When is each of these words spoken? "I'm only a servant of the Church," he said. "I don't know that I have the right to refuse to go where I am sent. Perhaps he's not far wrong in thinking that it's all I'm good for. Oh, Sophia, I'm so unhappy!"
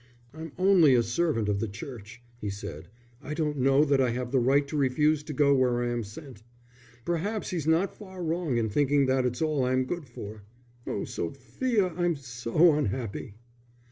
"I'm 0.33 0.51
only 0.57 0.95
a 0.95 1.03
servant 1.03 1.47
of 1.47 1.59
the 1.59 1.67
Church," 1.67 2.23
he 2.39 2.49
said. 2.49 2.87
"I 3.21 3.35
don't 3.35 3.57
know 3.57 3.85
that 3.85 4.01
I 4.01 4.09
have 4.09 4.31
the 4.31 4.39
right 4.39 4.67
to 4.67 4.75
refuse 4.75 5.21
to 5.21 5.31
go 5.31 5.53
where 5.53 5.83
I 5.83 5.89
am 5.91 6.03
sent. 6.03 6.41
Perhaps 7.05 7.51
he's 7.51 7.67
not 7.67 7.95
far 7.95 8.23
wrong 8.23 8.57
in 8.57 8.67
thinking 8.67 9.05
that 9.05 9.27
it's 9.27 9.43
all 9.43 9.63
I'm 9.63 9.85
good 9.85 10.07
for. 10.07 10.41
Oh, 10.87 11.03
Sophia, 11.05 11.89
I'm 11.95 12.15
so 12.15 12.73
unhappy!" 12.73 13.35